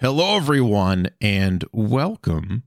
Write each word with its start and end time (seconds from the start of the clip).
Hello, 0.00 0.36
everyone, 0.36 1.08
and 1.20 1.64
welcome 1.72 2.62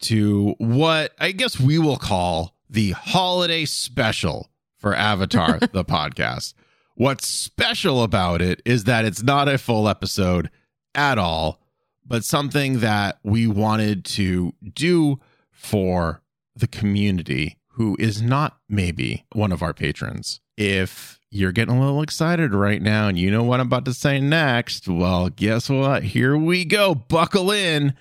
to 0.00 0.54
what 0.56 1.12
I 1.18 1.32
guess 1.32 1.60
we 1.60 1.78
will 1.78 1.98
call 1.98 2.56
the 2.70 2.92
holiday 2.92 3.66
special 3.66 4.50
for 4.78 4.94
Avatar, 4.94 5.58
the 5.72 5.84
podcast. 5.84 6.54
What's 6.94 7.28
special 7.28 8.02
about 8.02 8.40
it 8.40 8.62
is 8.64 8.84
that 8.84 9.04
it's 9.04 9.22
not 9.22 9.48
a 9.48 9.58
full 9.58 9.86
episode 9.86 10.48
at 10.94 11.18
all, 11.18 11.60
but 12.06 12.24
something 12.24 12.78
that 12.78 13.18
we 13.22 13.46
wanted 13.46 14.06
to 14.06 14.54
do 14.72 15.20
for 15.50 16.22
the 16.56 16.68
community 16.68 17.58
who 17.72 17.98
is 18.00 18.22
not 18.22 18.56
maybe 18.66 19.26
one 19.34 19.52
of 19.52 19.62
our 19.62 19.74
patrons. 19.74 20.40
If 20.56 21.20
you're 21.32 21.50
getting 21.50 21.74
a 21.74 21.80
little 21.80 22.02
excited 22.02 22.54
right 22.54 22.82
now 22.82 23.08
and 23.08 23.18
you 23.18 23.30
know 23.30 23.42
what 23.42 23.58
I'm 23.58 23.66
about 23.66 23.86
to 23.86 23.94
say 23.94 24.20
next, 24.20 24.86
well, 24.86 25.30
guess 25.30 25.70
what? 25.70 26.02
Here 26.02 26.36
we 26.36 26.66
go. 26.66 26.94
Buckle 26.94 27.50
in. 27.50 27.94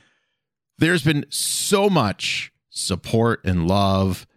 There's 0.78 1.04
been 1.04 1.26
so 1.30 1.90
much 1.90 2.52
support 2.70 3.40
and 3.46 3.68
love 3.68 4.28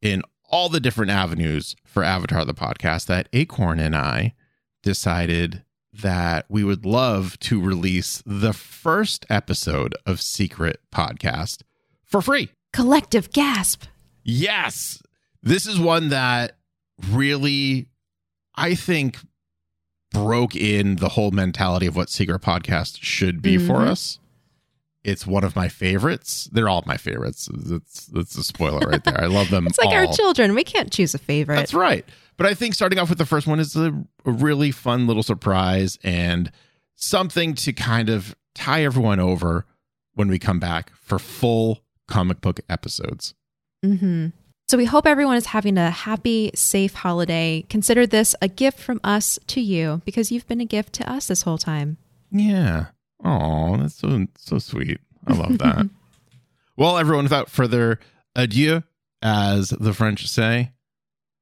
in 0.00 0.22
all 0.50 0.68
the 0.68 0.80
different 0.80 1.12
avenues 1.12 1.76
for 1.84 2.02
Avatar 2.02 2.44
the 2.44 2.52
podcast 2.52 3.06
that 3.06 3.28
Acorn 3.32 3.78
and 3.78 3.94
I 3.94 4.34
decided 4.82 5.64
that 5.92 6.46
we 6.48 6.64
would 6.64 6.84
love 6.84 7.38
to 7.40 7.60
release 7.60 8.24
the 8.26 8.52
first 8.52 9.24
episode 9.30 9.94
of 10.04 10.20
Secret 10.20 10.80
Podcast 10.92 11.62
for 12.04 12.20
free. 12.20 12.48
Collective 12.72 13.30
gasp. 13.30 13.84
Yes. 14.24 15.00
This 15.44 15.66
is 15.68 15.78
one 15.78 16.08
that 16.08 16.56
really 17.08 17.88
I 18.54 18.74
think 18.74 19.18
broke 20.12 20.54
in 20.54 20.96
the 20.96 21.10
whole 21.10 21.30
mentality 21.30 21.86
of 21.86 21.96
what 21.96 22.10
Secret 22.10 22.42
Podcast 22.42 22.98
should 23.00 23.42
be 23.42 23.56
mm-hmm. 23.56 23.66
for 23.66 23.76
us. 23.78 24.18
It's 25.04 25.26
one 25.26 25.42
of 25.42 25.56
my 25.56 25.68
favorites. 25.68 26.48
They're 26.52 26.68
all 26.68 26.84
my 26.86 26.96
favorites. 26.96 27.48
That's 27.52 28.06
that's 28.06 28.36
a 28.36 28.44
spoiler 28.44 28.86
right 28.88 29.02
there. 29.02 29.20
I 29.20 29.26
love 29.26 29.50
them. 29.50 29.66
it's 29.68 29.78
like 29.78 29.88
all. 29.88 29.94
our 29.94 30.06
children. 30.06 30.54
We 30.54 30.62
can't 30.62 30.92
choose 30.92 31.12
a 31.14 31.18
favorite. 31.18 31.56
That's 31.56 31.74
right. 31.74 32.04
But 32.36 32.46
I 32.46 32.54
think 32.54 32.74
starting 32.74 32.98
off 32.98 33.08
with 33.08 33.18
the 33.18 33.26
first 33.26 33.46
one 33.46 33.58
is 33.58 33.74
a, 33.74 33.92
a 34.24 34.30
really 34.30 34.70
fun 34.70 35.06
little 35.06 35.22
surprise 35.22 35.98
and 36.04 36.52
something 36.94 37.54
to 37.54 37.72
kind 37.72 38.08
of 38.08 38.36
tie 38.54 38.84
everyone 38.84 39.18
over 39.18 39.66
when 40.14 40.28
we 40.28 40.38
come 40.38 40.60
back 40.60 40.92
for 40.94 41.18
full 41.18 41.82
comic 42.06 42.40
book 42.40 42.60
episodes. 42.68 43.34
Mm-hmm. 43.84 44.28
So 44.68 44.78
we 44.78 44.84
hope 44.86 45.06
everyone 45.06 45.36
is 45.36 45.46
having 45.46 45.76
a 45.76 45.90
happy, 45.90 46.50
safe 46.54 46.94
holiday. 46.94 47.66
Consider 47.68 48.06
this 48.06 48.34
a 48.40 48.48
gift 48.48 48.78
from 48.80 49.00
us 49.04 49.38
to 49.48 49.60
you 49.60 50.00
because 50.04 50.32
you've 50.32 50.48
been 50.48 50.60
a 50.60 50.66
gift 50.66 50.94
to 50.94 51.10
us 51.10 51.26
this 51.26 51.42
whole 51.42 51.58
time. 51.58 51.98
Yeah. 52.30 52.86
Oh, 53.22 53.76
that's 53.76 53.96
so 53.96 54.26
so 54.36 54.58
sweet. 54.58 54.98
I 55.26 55.34
love 55.34 55.58
that. 55.58 55.88
well, 56.76 56.98
everyone, 56.98 57.24
without 57.24 57.50
further 57.50 58.00
adieu, 58.34 58.82
as 59.20 59.70
the 59.70 59.92
French 59.92 60.26
say, 60.26 60.72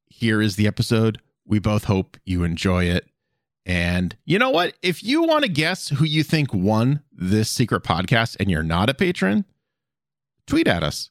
here 0.06 0.42
is 0.42 0.56
the 0.56 0.66
episode. 0.66 1.20
We 1.46 1.58
both 1.58 1.84
hope 1.84 2.16
you 2.24 2.42
enjoy 2.42 2.84
it. 2.84 3.06
And 3.64 4.16
you 4.24 4.38
know 4.38 4.50
what? 4.50 4.74
If 4.82 5.04
you 5.04 5.22
want 5.22 5.44
to 5.44 5.50
guess 5.50 5.88
who 5.88 6.04
you 6.04 6.22
think 6.22 6.52
won 6.52 7.02
this 7.12 7.50
secret 7.50 7.84
podcast 7.84 8.36
and 8.40 8.50
you're 8.50 8.62
not 8.62 8.90
a 8.90 8.94
patron, 8.94 9.44
tweet 10.46 10.66
at 10.66 10.82
us 10.82 11.10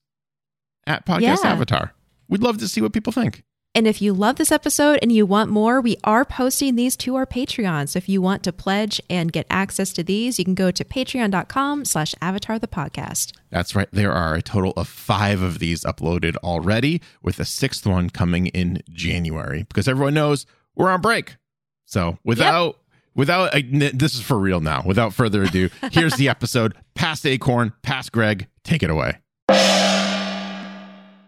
at 0.85 1.05
Podcast 1.05 1.21
yeah. 1.21 1.37
Avatar. 1.43 1.93
We'd 2.29 2.43
love 2.43 2.59
to 2.59 2.67
see 2.67 2.81
what 2.81 2.93
people 2.93 3.11
think. 3.11 3.43
And 3.75 3.87
if 3.87 4.01
you 4.01 4.13
love 4.13 4.37
this 4.37 4.51
episode 4.51 4.97
and 5.01 5.11
you 5.11 5.27
want 5.27 5.51
more, 5.51 5.79
we 5.79 5.95
are 6.03 6.25
posting 6.25 6.75
these 6.75 6.97
to 6.97 7.15
our 7.15 7.25
Patreon. 7.25 7.87
So 7.87 7.97
if 7.97 8.09
you 8.09 8.19
want 8.19 8.41
to 8.43 8.51
pledge 8.51 8.99
and 9.09 9.31
get 9.31 9.45
access 9.49 9.93
to 9.93 10.03
these, 10.03 10.39
you 10.39 10.45
can 10.45 10.55
go 10.55 10.71
to 10.71 10.83
patreon.com 10.83 11.85
slash 11.85 12.15
avatar 12.19 12.57
the 12.57 12.67
podcast. 12.67 13.31
That's 13.51 13.75
right. 13.75 13.87
There 13.91 14.11
are 14.11 14.33
a 14.33 14.41
total 14.41 14.73
of 14.75 14.87
five 14.87 15.41
of 15.43 15.59
these 15.59 15.83
uploaded 15.83 16.35
already, 16.37 17.01
with 17.21 17.39
a 17.39 17.45
sixth 17.45 17.85
one 17.85 18.09
coming 18.09 18.47
in 18.47 18.81
January 18.89 19.63
because 19.63 19.87
everyone 19.87 20.15
knows 20.15 20.47
we're 20.75 20.89
on 20.89 21.01
break. 21.01 21.37
So 21.85 22.17
without 22.23 22.65
yep. 22.65 22.75
without 23.15 23.55
uh, 23.55 23.61
this 23.93 24.15
is 24.15 24.21
for 24.21 24.39
real 24.39 24.61
now. 24.61 24.81
Without 24.83 25.13
further 25.13 25.43
ado, 25.43 25.69
here's 25.91 26.15
the 26.15 26.27
episode. 26.27 26.75
Past 26.95 27.25
Acorn, 27.25 27.73
past 27.83 28.11
Greg, 28.11 28.47
take 28.63 28.81
it 28.81 28.89
away. 28.89 29.19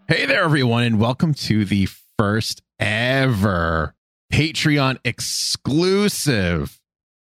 Hey 0.08 0.26
there, 0.26 0.44
everyone, 0.44 0.84
and 0.84 1.00
welcome 1.00 1.34
to 1.36 1.64
the 1.64 1.88
first 2.18 2.62
ever 2.80 3.96
Patreon 4.32 4.98
exclusive 5.06 6.80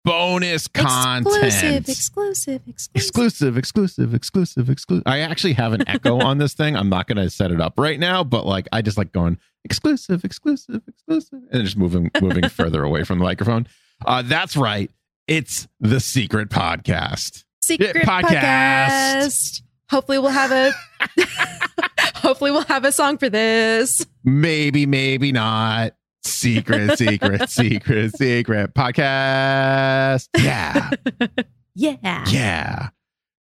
bonus 0.03 0.67
content. 0.67 1.87
Exclusive, 1.87 1.89
exclusive, 1.89 2.61
exclusive, 2.67 3.57
exclusive, 3.57 3.57
exclusive, 3.57 4.13
exclusive, 4.13 4.69
exclusive. 4.69 5.03
I 5.05 5.19
actually 5.19 5.53
have 5.53 5.73
an 5.73 5.87
echo 5.87 6.19
on 6.23 6.37
this 6.39 6.53
thing. 6.53 6.75
I'm 6.75 6.89
not 6.89 7.07
going 7.07 7.17
to 7.17 7.29
set 7.29 7.51
it 7.51 7.61
up 7.61 7.79
right 7.79 7.99
now, 7.99 8.23
but 8.23 8.45
like 8.45 8.67
I 8.71 8.81
just 8.81 8.97
like 8.97 9.11
going 9.13 9.37
exclusive, 9.63 10.25
exclusive, 10.25 10.81
exclusive, 10.87 11.39
and 11.51 11.63
just 11.63 11.77
moving, 11.77 12.11
moving 12.21 12.49
further 12.49 12.83
away 12.83 13.03
from 13.03 13.19
the 13.19 13.23
microphone. 13.23 13.67
Uh, 14.05 14.21
that's 14.23 14.57
right. 14.57 14.91
It's 15.27 15.67
the 15.79 15.99
Secret 16.01 16.49
Podcast. 16.49 17.45
Secret 17.61 17.95
podcast. 17.95 18.33
podcast. 18.33 19.61
Hopefully, 19.89 20.19
we'll 20.19 20.31
have 20.31 20.51
a. 20.51 20.73
Hopefully, 22.23 22.51
we'll 22.51 22.63
have 22.63 22.85
a 22.85 22.91
song 22.93 23.17
for 23.17 23.29
this. 23.29 24.05
Maybe, 24.23 24.85
maybe 24.85 25.33
not. 25.33 25.93
Secret, 26.23 26.97
secret, 26.97 27.49
secret, 27.49 28.15
secret 28.15 28.73
podcast. 28.73 30.29
Yeah. 30.37 30.91
yeah. 31.75 32.23
Yeah. 32.29 32.89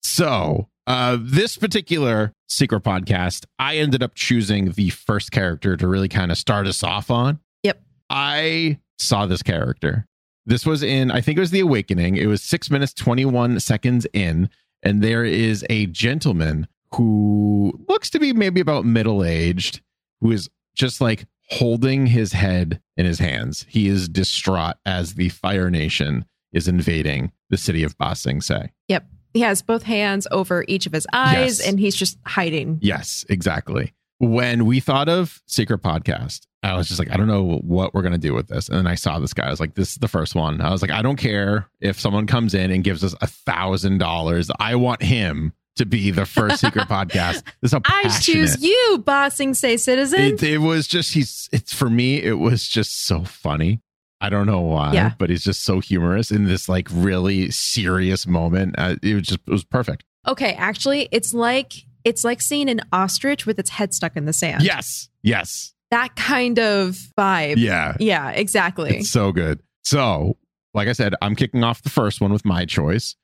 So, 0.03 0.69
uh, 0.87 1.19
this 1.21 1.59
particular 1.59 2.33
secret 2.49 2.83
podcast, 2.83 3.45
I 3.59 3.77
ended 3.77 4.03
up 4.03 4.15
choosing 4.15 4.73
the 4.73 4.89
first 4.89 5.33
character 5.33 5.77
to 5.77 5.87
really 5.87 6.09
kind 6.09 6.33
of 6.33 6.39
start 6.39 6.67
us 6.67 6.83
off 6.83 7.11
on. 7.11 7.41
Yep. 7.65 7.83
I 8.09 8.79
saw 8.99 9.27
this 9.27 9.43
character. 9.43 10.07
This 10.47 10.65
was 10.65 10.83
in, 10.83 11.11
I 11.11 11.21
think 11.21 11.37
it 11.37 11.43
was 11.43 11.51
The 11.51 11.61
Awakening. 11.61 12.17
It 12.17 12.27
was 12.27 12.43
six 12.43 12.71
minutes, 12.71 12.95
21 12.95 13.61
seconds 13.61 14.07
in 14.15 14.49
and 14.83 15.03
there 15.03 15.25
is 15.25 15.65
a 15.71 15.87
gentleman 15.87 16.67
who 16.95 17.73
looks 17.89 18.11
to 18.11 18.21
be 18.21 18.33
maybe 18.33 18.61
about 18.61 18.85
middle 18.85 19.25
aged, 19.25 19.81
who 20.21 20.33
is 20.33 20.49
just 20.75 21.01
like 21.01 21.27
holding 21.51 22.07
his 22.07 22.33
head 22.33 22.81
in 22.97 23.07
his 23.07 23.19
hands. 23.19 23.67
He 23.69 23.89
is 23.89 24.09
distraught 24.09 24.77
as 24.87 25.15
the 25.15 25.29
Fire 25.29 25.71
Nation 25.71 26.25
is 26.53 26.69
invading 26.69 27.33
the 27.51 27.57
city 27.57 27.83
of 27.83 27.97
Ba 27.99 28.15
Sing 28.15 28.41
Se. 28.41 28.73
Yep. 28.89 29.07
He 29.35 29.41
has 29.41 29.63
both 29.63 29.83
hands 29.83 30.27
over 30.31 30.65
each 30.69 30.87
of 30.87 30.93
his 30.93 31.07
eyes 31.13 31.59
yes. 31.59 31.69
and 31.69 31.81
he's 31.81 31.97
just 31.97 32.19
hiding. 32.27 32.79
Yes, 32.83 33.25
exactly. 33.29 33.95
When 34.19 34.67
we 34.67 34.79
thought 34.79 35.09
of 35.09 35.43
Secret 35.47 35.83
Podcast, 35.83 36.47
I 36.63 36.77
was 36.77 36.87
just 36.87 37.01
like, 37.01 37.11
I 37.11 37.17
don't 37.17 37.27
know 37.27 37.59
what 37.65 37.93
we're 37.93 38.03
going 38.03 38.13
to 38.13 38.19
do 38.19 38.35
with 38.35 38.49
this. 38.49 38.69
And 38.69 38.79
then 38.79 38.87
I 38.87 38.95
saw 38.95 39.19
this 39.19 39.35
guy. 39.35 39.47
I 39.47 39.51
was 39.51 39.59
like, 39.59 39.75
this 39.75 39.93
is 39.93 39.97
the 39.97 40.07
first 40.07 40.35
one. 40.35 40.61
I 40.61 40.71
was 40.71 40.81
like, 40.81 40.93
I 40.93 41.03
don't 41.03 41.17
care 41.17 41.67
if 41.81 41.99
someone 41.99 42.27
comes 42.27 42.55
in 42.55 42.71
and 42.71 42.85
gives 42.85 43.03
us 43.03 43.15
a 43.21 43.27
thousand 43.27 43.99
dollars. 43.99 44.51
I 44.61 44.77
want 44.77 45.03
him 45.03 45.55
to 45.77 45.87
be 45.87 46.11
the 46.11 46.27
first 46.27 46.61
secret 46.61 46.89
podcast. 46.89 47.43
This 47.61 47.73
I 47.73 48.09
choose 48.21 48.63
you, 48.63 49.03
Ba 49.05 49.31
Sing 49.31 49.55
Se 49.55 49.77
citizen. 49.77 50.21
It, 50.21 50.43
it, 50.43 50.59
was 50.59 50.87
just, 50.87 51.15
he's, 51.15 51.49
it's 51.53 51.73
for 51.73 51.89
me, 51.89 52.23
it 52.23 52.39
was 52.39 52.69
just 52.69 53.07
so 53.07 53.25
funny. 53.25 53.81
I 54.21 54.29
don't 54.29 54.47
know 54.47 54.61
why, 54.61 54.93
yeah. 54.93 55.13
but 55.19 55.31
he's 55.31 55.43
just 55.43 55.65
so 55.65 55.81
humorous 55.81 56.31
in 56.31 56.45
this 56.45 56.69
like 56.69 56.89
really 56.93 57.51
serious 57.51 58.27
moment. 58.27 58.77
Uh, 58.79 58.97
it 59.03 59.15
was 59.15 59.25
just, 59.25 59.41
it 59.47 59.51
was 59.51 59.65
perfect. 59.65 60.05
Okay. 60.29 60.53
Actually, 60.53 61.09
it's 61.11 61.35
like, 61.35 61.73
it's 62.05 62.23
like 62.23 62.41
seeing 62.41 62.69
an 62.69 62.83
ostrich 62.93 63.47
with 63.47 63.59
its 63.59 63.71
head 63.71 63.93
stuck 63.93 64.17
in 64.17 64.27
the 64.27 64.33
sand. 64.33 64.63
Yes. 64.63 65.09
Yes 65.23 65.73
that 65.93 66.17
kind 66.17 66.59
of 66.59 66.97
vibe. 67.19 67.57
Yeah. 67.59 67.95
Yeah, 68.01 68.31
exactly. 68.31 68.97
It's 68.97 69.11
so 69.11 69.31
good. 69.31 69.61
So, 69.85 70.39
like 70.75 70.89
I 70.89 70.93
said, 70.93 71.15
I'm 71.21 71.37
kicking 71.37 71.63
off 71.63 71.83
the 71.83 71.91
first 71.91 72.21
one 72.21 72.33
with 72.33 72.47
my 72.47 72.65
choice. 72.65 73.15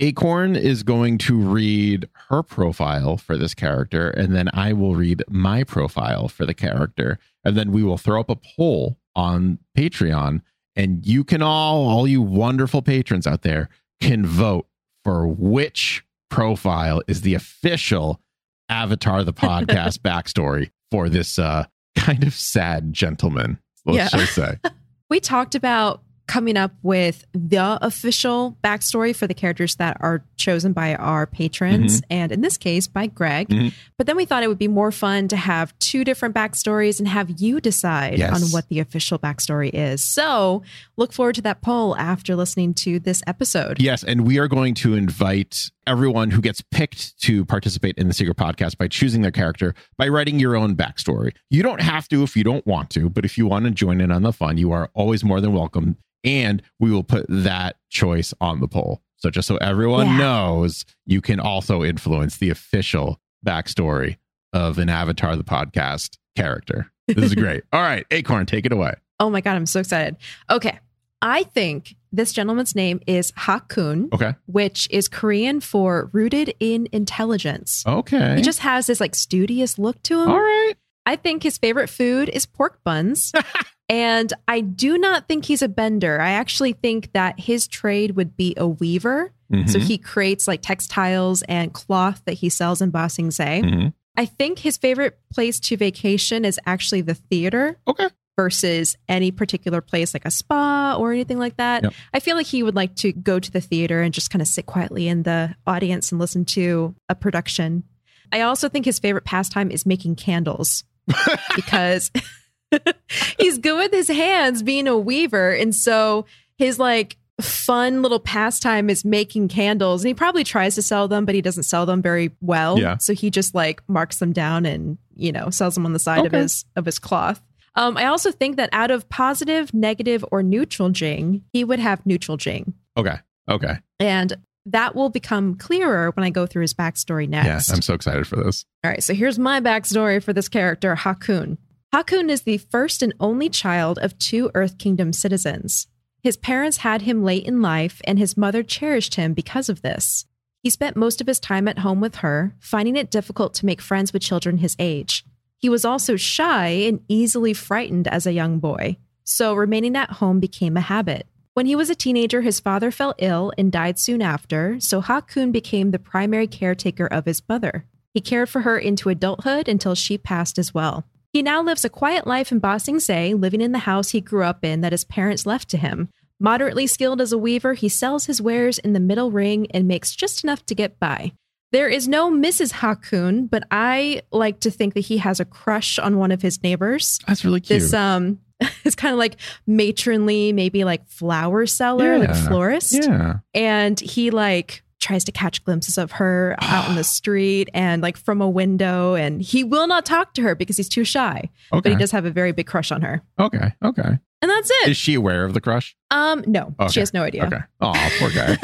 Acorn 0.00 0.56
is 0.56 0.82
going 0.82 1.16
to 1.18 1.38
read 1.38 2.08
her 2.28 2.42
profile 2.42 3.16
for 3.16 3.36
this 3.36 3.54
character, 3.54 4.10
and 4.10 4.34
then 4.34 4.50
I 4.52 4.72
will 4.72 4.94
read 4.94 5.24
my 5.28 5.64
profile 5.64 6.28
for 6.28 6.44
the 6.44 6.54
character. 6.54 7.18
And 7.44 7.56
then 7.56 7.72
we 7.72 7.82
will 7.82 7.96
throw 7.96 8.20
up 8.20 8.28
a 8.28 8.36
poll 8.36 8.98
on 9.14 9.58
Patreon, 9.76 10.42
and 10.74 11.06
you 11.06 11.24
can 11.24 11.40
all, 11.40 11.88
all 11.88 12.06
you 12.06 12.20
wonderful 12.20 12.82
patrons 12.82 13.26
out 13.26 13.42
there, 13.42 13.70
can 14.00 14.26
vote 14.26 14.66
for 15.02 15.26
which 15.26 16.04
profile 16.28 17.00
is 17.06 17.22
the 17.22 17.34
official 17.34 18.20
Avatar 18.68 19.24
the 19.24 19.32
podcast 19.32 19.98
backstory 20.00 20.70
for 20.90 21.08
this 21.08 21.38
uh 21.38 21.64
kind 21.96 22.24
of 22.24 22.34
sad 22.34 22.92
gentleman, 22.92 23.58
let's 23.86 24.12
yeah. 24.12 24.18
just 24.18 24.34
say. 24.34 24.58
we 25.08 25.20
talked 25.20 25.54
about 25.54 26.02
coming 26.26 26.56
up 26.56 26.72
with 26.82 27.24
the 27.32 27.78
official 27.84 28.56
backstory 28.64 29.14
for 29.14 29.26
the 29.26 29.34
characters 29.34 29.76
that 29.76 29.96
are 30.00 30.24
chosen 30.36 30.72
by 30.72 30.94
our 30.96 31.26
patrons, 31.26 32.02
and 32.10 32.32
in 32.32 32.40
this 32.40 32.56
case, 32.56 32.86
by 32.88 33.06
Greg. 33.06 33.48
Mhm. 33.48 33.72
But 33.96 34.06
then 34.06 34.16
we 34.16 34.24
thought 34.24 34.42
it 34.42 34.48
would 34.48 34.58
be 34.58 34.68
more 34.68 34.90
fun 34.90 35.28
to 35.28 35.36
have 35.36 35.76
two 35.78 36.02
different 36.04 36.34
backstories 36.34 36.98
and 36.98 37.06
have 37.08 37.30
you 37.40 37.60
decide 37.60 38.18
Yes. 38.18 38.42
on 38.42 38.48
what 38.50 38.68
the 38.68 38.80
official 38.80 39.18
backstory 39.18 39.70
is. 39.72 40.02
So 40.02 40.62
look 40.96 41.12
forward 41.12 41.36
to 41.36 41.42
that 41.42 41.62
poll 41.62 41.96
after 41.96 42.34
listening 42.34 42.74
to 42.74 42.98
this 42.98 43.22
episode. 43.26 43.80
Yes, 43.80 44.02
and 44.02 44.22
we 44.26 44.38
are 44.38 44.48
going 44.48 44.74
to 44.74 44.94
invite 44.94 45.70
everyone 45.86 46.32
who 46.32 46.40
gets 46.40 46.60
picked 46.72 47.18
to 47.20 47.44
participate 47.44 47.96
in 47.96 48.08
the 48.08 48.14
secret 48.14 48.36
podcast 48.36 48.76
by 48.76 48.88
choosing 48.88 49.22
their 49.22 49.30
character 49.30 49.74
by 49.96 50.08
writing 50.08 50.40
your 50.40 50.56
own 50.56 50.74
backstory. 50.74 51.32
You 51.50 51.62
don't 51.62 51.80
have 51.80 52.08
to 52.08 52.24
if 52.24 52.36
you 52.36 52.42
don't 52.42 52.66
want 52.66 52.90
to, 52.90 53.08
but 53.08 53.24
if 53.24 53.38
you 53.38 53.46
want 53.46 53.64
to 53.66 53.70
join 53.70 54.00
in 54.00 54.10
on 54.10 54.22
the 54.22 54.32
fun, 54.32 54.58
you 54.58 54.72
are 54.72 54.90
always 54.94 55.22
more 55.24 55.40
than 55.40 55.52
welcome. 55.52 55.96
And 56.24 56.62
we 56.80 56.90
will 56.90 57.04
put 57.04 57.26
that 57.28 57.76
choice 57.90 58.34
on 58.40 58.60
the 58.60 58.68
poll. 58.68 59.02
So 59.16 59.30
just 59.30 59.48
so 59.48 59.56
everyone 59.58 60.06
Yeah. 60.06 60.18
knows, 60.18 60.84
you 61.06 61.20
can 61.20 61.40
also 61.40 61.82
influence 61.82 62.36
the 62.38 62.50
official 62.50 63.20
backstory 63.46 64.16
of 64.52 64.78
an 64.78 64.88
Avatar 64.88 65.36
the 65.36 65.44
podcast 65.44 66.16
character. 66.36 66.90
This 67.08 67.24
is 67.26 67.34
great. 67.36 67.62
All 67.72 67.80
right, 67.82 68.04
Acorn, 68.10 68.46
take 68.46 68.66
it 68.66 68.72
away. 68.72 68.94
Oh 69.20 69.30
my 69.30 69.40
God, 69.40 69.56
I'm 69.56 69.66
so 69.66 69.80
excited. 69.80 70.16
Okay. 70.50 70.78
I 71.22 71.44
think 71.44 71.96
this 72.12 72.32
gentleman's 72.34 72.74
name 72.74 73.00
is 73.06 73.32
Hakun, 73.32 74.12
Okay. 74.12 74.34
which 74.46 74.86
is 74.90 75.08
Korean 75.08 75.60
for 75.60 76.10
rooted 76.12 76.54
in 76.60 76.88
intelligence. 76.92 77.82
Okay. 77.86 78.36
He 78.36 78.42
just 78.42 78.58
has 78.60 78.86
this 78.86 79.00
like 79.00 79.14
studious 79.14 79.78
look 79.78 80.02
to 80.04 80.22
him. 80.22 80.28
All 80.28 80.38
right. 80.38 80.74
I 81.06 81.16
think 81.16 81.42
his 81.42 81.56
favorite 81.56 81.88
food 81.88 82.28
is 82.28 82.44
pork 82.44 82.80
buns. 82.84 83.32
and 83.88 84.32
I 84.48 84.60
do 84.60 84.98
not 84.98 85.28
think 85.28 85.44
he's 85.44 85.62
a 85.62 85.68
bender. 85.68 86.20
I 86.20 86.30
actually 86.30 86.72
think 86.72 87.12
that 87.12 87.38
his 87.40 87.66
trade 87.68 88.16
would 88.16 88.36
be 88.36 88.54
a 88.56 88.66
weaver. 88.66 89.32
So 89.66 89.78
Mhm. 89.78 89.82
he 89.82 89.96
creates 89.98 90.48
like 90.48 90.60
textiles 90.60 91.42
and 91.42 91.72
cloth 91.72 92.20
that 92.24 92.34
he 92.34 92.48
sells 92.48 92.82
in 92.82 92.90
Ba 92.90 93.08
Sing 93.08 93.30
Se. 93.30 93.62
Mhm. 93.64 93.92
I 94.16 94.24
think 94.24 94.58
his 94.58 94.76
favorite 94.76 95.18
place 95.32 95.60
to 95.60 95.76
vacation 95.76 96.44
is 96.44 96.58
actually 96.66 97.02
the 97.02 97.14
theater 97.14 97.78
Okay. 97.86 98.08
versus 98.36 98.96
any 99.08 99.30
particular 99.30 99.80
place 99.80 100.14
like 100.14 100.24
a 100.24 100.30
spa 100.32 100.96
or 100.98 101.12
anything 101.12 101.38
like 101.38 101.56
that. 101.58 101.84
Yep. 101.84 101.94
I 102.12 102.18
feel 102.20 102.34
like 102.36 102.46
he 102.46 102.64
would 102.64 102.74
like 102.74 102.96
to 102.96 103.12
go 103.12 103.38
to 103.38 103.50
the 103.52 103.60
theater 103.60 104.02
and 104.02 104.12
just 104.12 104.30
kind 104.30 104.42
of 104.42 104.48
sit 104.48 104.66
quietly 104.66 105.06
in 105.06 105.22
the 105.22 105.54
audience 105.66 106.10
and 106.10 106.20
listen 106.20 106.44
to 106.46 106.96
a 107.08 107.14
production. 107.14 107.84
I 108.32 108.40
also 108.40 108.68
think 108.68 108.84
his 108.84 108.98
favorite 108.98 109.24
pastime 109.24 109.70
is 109.70 109.86
making 109.86 110.16
candles 110.16 110.82
because 111.54 112.10
he's 113.38 113.58
good 113.58 113.76
with 113.76 113.92
his 113.92 114.08
hands 114.08 114.62
being 114.62 114.88
a 114.88 114.96
weaver. 114.96 115.50
And 115.50 115.74
so 115.74 116.26
his 116.58 116.78
like 116.78 117.16
fun 117.40 118.02
little 118.02 118.20
pastime 118.20 118.88
is 118.88 119.04
making 119.04 119.48
candles. 119.48 120.02
And 120.02 120.08
he 120.08 120.14
probably 120.14 120.44
tries 120.44 120.74
to 120.76 120.82
sell 120.82 121.08
them, 121.08 121.24
but 121.24 121.34
he 121.34 121.42
doesn't 121.42 121.64
sell 121.64 121.86
them 121.86 122.02
very 122.02 122.30
well. 122.40 122.78
Yeah. 122.78 122.96
So 122.98 123.12
he 123.14 123.30
just 123.30 123.54
like 123.54 123.82
marks 123.88 124.18
them 124.18 124.32
down 124.32 124.66
and, 124.66 124.98
you 125.14 125.32
know, 125.32 125.50
sells 125.50 125.74
them 125.74 125.86
on 125.86 125.92
the 125.92 125.98
side 125.98 126.24
of 126.24 126.32
his 126.32 126.64
of 126.76 126.86
his 126.86 126.98
cloth. 126.98 127.42
Um, 127.74 127.98
I 127.98 128.06
also 128.06 128.32
think 128.32 128.56
that 128.56 128.70
out 128.72 128.90
of 128.90 129.06
positive, 129.10 129.74
negative, 129.74 130.24
or 130.32 130.42
neutral 130.42 130.88
Jing, 130.88 131.42
he 131.52 131.62
would 131.62 131.78
have 131.78 132.04
neutral 132.06 132.38
Jing. 132.38 132.72
Okay. 132.96 133.16
Okay. 133.48 133.76
And 134.00 134.34
that 134.66 134.96
will 134.96 135.10
become 135.10 135.54
clearer 135.54 136.10
when 136.10 136.24
I 136.24 136.30
go 136.30 136.46
through 136.46 136.62
his 136.62 136.74
backstory 136.74 137.28
next. 137.28 137.46
Yes, 137.46 137.70
I'm 137.70 137.82
so 137.82 137.94
excited 137.94 138.26
for 138.26 138.36
this. 138.36 138.64
All 138.82 138.90
right, 138.90 139.02
so 139.02 139.14
here's 139.14 139.38
my 139.38 139.60
backstory 139.60 140.22
for 140.22 140.32
this 140.32 140.48
character, 140.48 140.96
Hakun. 140.96 141.56
Hakun 141.94 142.30
is 142.30 142.42
the 142.42 142.58
first 142.58 143.02
and 143.02 143.14
only 143.20 143.48
child 143.48 143.98
of 143.98 144.18
two 144.18 144.50
Earth 144.54 144.76
Kingdom 144.78 145.12
citizens. 145.12 145.86
His 146.22 146.36
parents 146.36 146.78
had 146.78 147.02
him 147.02 147.24
late 147.24 147.44
in 147.46 147.62
life, 147.62 148.00
and 148.04 148.18
his 148.18 148.36
mother 148.36 148.62
cherished 148.62 149.14
him 149.14 149.32
because 149.32 149.68
of 149.68 149.82
this. 149.82 150.26
He 150.62 150.70
spent 150.70 150.96
most 150.96 151.20
of 151.20 151.26
his 151.26 151.38
time 151.38 151.68
at 151.68 151.78
home 151.78 152.00
with 152.00 152.16
her, 152.16 152.54
finding 152.58 152.96
it 152.96 153.10
difficult 153.10 153.54
to 153.54 153.66
make 153.66 153.80
friends 153.80 154.12
with 154.12 154.22
children 154.22 154.58
his 154.58 154.74
age. 154.78 155.24
He 155.58 155.68
was 155.68 155.84
also 155.84 156.16
shy 156.16 156.66
and 156.68 157.00
easily 157.08 157.54
frightened 157.54 158.08
as 158.08 158.26
a 158.26 158.32
young 158.32 158.58
boy, 158.58 158.96
so 159.24 159.54
remaining 159.54 159.96
at 159.96 160.12
home 160.12 160.40
became 160.40 160.76
a 160.76 160.80
habit. 160.80 161.26
When 161.54 161.66
he 161.66 161.76
was 161.76 161.88
a 161.88 161.94
teenager, 161.94 162.42
his 162.42 162.60
father 162.60 162.90
fell 162.90 163.14
ill 163.18 163.52
and 163.56 163.72
died 163.72 163.98
soon 163.98 164.20
after, 164.20 164.78
so 164.80 165.00
Hakun 165.00 165.52
became 165.52 165.92
the 165.92 165.98
primary 165.98 166.46
caretaker 166.46 167.06
of 167.06 167.24
his 167.24 167.40
mother. 167.48 167.86
He 168.12 168.20
cared 168.20 168.48
for 168.48 168.62
her 168.62 168.76
into 168.76 169.08
adulthood 169.08 169.68
until 169.68 169.94
she 169.94 170.18
passed 170.18 170.58
as 170.58 170.74
well. 170.74 171.06
He 171.36 171.42
now 171.42 171.60
lives 171.60 171.84
a 171.84 171.90
quiet 171.90 172.26
life 172.26 172.50
in 172.50 172.60
Ba 172.60 172.80
Sing 172.80 172.98
Se, 172.98 173.34
living 173.34 173.60
in 173.60 173.72
the 173.72 173.80
house 173.80 174.08
he 174.08 174.22
grew 174.22 174.42
up 174.42 174.64
in 174.64 174.80
that 174.80 174.92
his 174.92 175.04
parents 175.04 175.44
left 175.44 175.68
to 175.68 175.76
him. 175.76 176.08
Moderately 176.40 176.86
skilled 176.86 177.20
as 177.20 177.30
a 177.30 177.36
weaver, 177.36 177.74
he 177.74 177.90
sells 177.90 178.24
his 178.24 178.40
wares 178.40 178.78
in 178.78 178.94
the 178.94 179.00
middle 179.00 179.30
ring 179.30 179.66
and 179.72 179.86
makes 179.86 180.16
just 180.16 180.44
enough 180.44 180.64
to 180.64 180.74
get 180.74 180.98
by. 180.98 181.32
There 181.72 181.90
is 181.90 182.08
no 182.08 182.30
Mrs. 182.30 182.72
Hakun, 182.72 183.50
but 183.50 183.64
I 183.70 184.22
like 184.32 184.60
to 184.60 184.70
think 184.70 184.94
that 184.94 185.00
he 185.00 185.18
has 185.18 185.38
a 185.38 185.44
crush 185.44 185.98
on 185.98 186.16
one 186.16 186.32
of 186.32 186.40
his 186.40 186.62
neighbors. 186.62 187.18
That's 187.26 187.44
really 187.44 187.60
cute. 187.60 187.80
This 187.80 187.92
um 187.92 188.38
it's 188.86 188.94
kind 188.96 189.12
of 189.12 189.18
like 189.18 189.36
matronly, 189.66 190.54
maybe 190.54 190.84
like 190.84 191.06
flower 191.06 191.66
seller, 191.66 192.18
like 192.18 192.34
florist 192.34 192.94
yeah. 192.94 193.40
and 193.52 194.00
he 194.00 194.30
like 194.30 194.82
tries 195.06 195.24
to 195.24 195.32
catch 195.32 195.62
glimpses 195.64 195.96
of 195.98 196.10
her 196.12 196.56
out 196.62 196.88
in 196.88 196.96
the 196.96 197.04
street 197.04 197.68
and 197.72 198.02
like 198.02 198.16
from 198.16 198.40
a 198.42 198.48
window 198.50 199.14
and 199.14 199.40
he 199.40 199.62
will 199.64 199.86
not 199.86 200.04
talk 200.04 200.34
to 200.34 200.42
her 200.42 200.54
because 200.54 200.76
he's 200.76 200.88
too 200.88 201.04
shy 201.04 201.48
but 201.70 201.86
he 201.86 201.94
does 201.94 202.10
have 202.10 202.24
a 202.24 202.30
very 202.30 202.52
big 202.52 202.66
crush 202.66 202.90
on 202.90 203.02
her 203.02 203.22
okay. 203.38 203.72
Okay. 203.84 204.02
and 204.42 204.50
that's 204.50 204.70
it 204.82 204.88
Is 204.90 204.96
she 204.96 205.14
aware 205.14 205.44
of 205.44 205.54
the 205.54 205.60
crush? 205.60 205.96
um 206.10 206.42
no 206.46 206.74
Okay. 206.80 206.92
she 206.92 207.00
has 207.00 207.14
no 207.14 207.22
idea 207.22 207.44
Okay. 207.46 207.60
Oh, 207.80 208.10
poor 208.18 208.30
guy. 208.30 208.58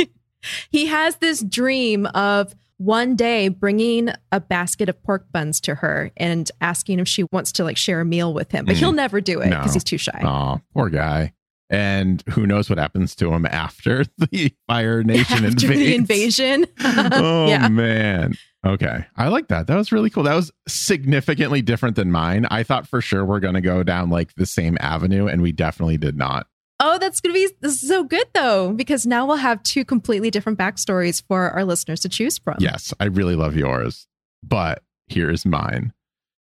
he 0.70 0.86
has 0.86 1.16
this 1.16 1.42
dream 1.42 2.06
of 2.06 2.54
one 2.78 3.16
day 3.16 3.48
bringing 3.48 4.08
a 4.30 4.40
basket 4.40 4.88
of 4.88 5.02
pork 5.02 5.26
buns 5.32 5.60
to 5.60 5.74
her 5.74 6.10
and 6.16 6.48
asking 6.60 7.00
if 7.00 7.08
she 7.08 7.24
wants 7.32 7.50
to 7.52 7.64
like 7.64 7.76
share 7.76 8.00
a 8.00 8.04
meal 8.04 8.32
with 8.32 8.52
him 8.52 8.64
but 8.64 8.76
Mm. 8.76 8.78
he'll 8.78 8.92
never 8.92 9.20
do 9.20 9.40
it 9.40 9.48
No. 9.48 9.58
because 9.58 9.74
he's 9.74 9.84
too 9.84 9.98
shy 9.98 10.22
oh, 10.24 10.60
poor 10.74 10.88
guy. 10.88 11.32
And 11.70 12.22
who 12.30 12.46
knows 12.46 12.70
what 12.70 12.78
happens 12.78 13.14
to 13.16 13.32
him 13.32 13.44
after 13.46 14.04
the 14.18 14.52
Fire 14.66 15.02
Nation 15.04 15.44
after 15.44 15.66
invades? 15.72 15.78
the 15.78 15.94
invasion 15.94 16.66
oh 16.80 17.46
yeah 17.48 17.68
man. 17.68 18.34
Okay. 18.66 19.04
I 19.16 19.28
like 19.28 19.48
that. 19.48 19.66
That 19.68 19.76
was 19.76 19.92
really 19.92 20.10
cool. 20.10 20.24
That 20.24 20.34
was 20.34 20.50
significantly 20.66 21.62
different 21.62 21.94
than 21.94 22.10
mine. 22.10 22.46
I 22.50 22.64
thought 22.64 22.88
for 22.88 23.00
sure 23.00 23.24
we're 23.24 23.38
going 23.40 23.54
to 23.54 23.60
go 23.60 23.82
down 23.84 24.10
like 24.10 24.34
the 24.34 24.46
same 24.46 24.76
avenue 24.80 25.26
and 25.28 25.42
we 25.42 25.52
definitely 25.52 25.96
did 25.96 26.16
not. 26.16 26.48
Oh, 26.80 26.98
that's 26.98 27.20
going 27.20 27.34
to 27.34 27.54
be 27.60 27.68
so 27.70 28.02
good 28.04 28.26
though, 28.34 28.72
because 28.72 29.06
now 29.06 29.26
we'll 29.26 29.36
have 29.36 29.62
two 29.62 29.84
completely 29.84 30.30
different 30.30 30.58
backstories 30.58 31.22
for 31.26 31.50
our 31.50 31.64
listeners 31.64 32.00
to 32.00 32.08
choose 32.08 32.38
from. 32.38 32.56
Yes, 32.60 32.92
I 32.98 33.04
really 33.06 33.36
love 33.36 33.56
yours. 33.56 34.06
But 34.42 34.82
here's 35.08 35.44
mine. 35.46 35.92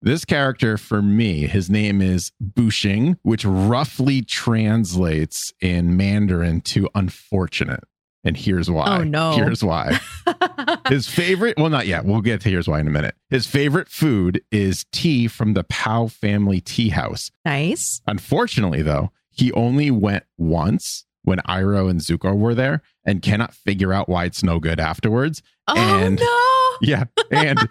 This 0.02 0.26
character 0.26 0.78
for 0.78 1.02
me, 1.02 1.48
his 1.48 1.70
name 1.70 2.02
is 2.02 2.32
Bushing, 2.40 3.18
which 3.24 3.44
roughly 3.46 4.22
translates 4.22 5.54
in 5.62 5.98
Mandarin 5.98 6.62
to 6.62 6.88
unfortunate. 6.96 7.84
And 8.24 8.36
here's 8.36 8.70
why. 8.70 9.00
Oh, 9.00 9.04
no. 9.04 9.32
Here's 9.32 9.64
why. 9.64 10.00
His 10.90 11.08
favorite, 11.08 11.56
well, 11.58 11.70
not 11.70 11.88
yet. 11.88 12.04
We'll 12.04 12.22
get 12.22 12.42
to 12.42 12.50
here's 12.50 12.68
why 12.68 12.80
in 12.80 12.88
a 12.88 12.92
minute. 12.92 13.16
His 13.30 13.48
favorite 13.48 13.88
food 13.88 14.42
is 14.52 14.86
tea 14.92 15.28
from 15.30 15.54
the 15.54 15.64
Pao 15.64 16.08
family 16.08 16.60
tea 16.60 16.90
house. 16.90 17.32
nice. 17.46 18.02
Unfortunately, 18.06 18.82
though, 18.82 19.12
he 19.30 19.52
only 19.54 19.92
went 19.92 20.26
once 20.38 21.06
when 21.24 21.40
Iroh 21.48 21.90
and 21.90 22.02
Zuko 22.02 22.36
were 22.38 22.56
there 22.56 22.82
and 23.06 23.22
cannot 23.22 23.54
figure 23.54 23.94
out 23.94 24.10
why 24.10 24.26
it's 24.26 24.44
no 24.44 24.60
good 24.60 24.80
afterwards. 24.80 25.42
Oh 25.68 25.76
And- 25.78 26.20
no. 26.20 26.44
Yeah. 26.82 27.06
And 27.32 27.68